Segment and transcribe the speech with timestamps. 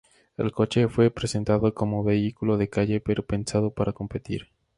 [0.35, 4.49] El coche fue presentado como vehículo de calle pero pensado para competir.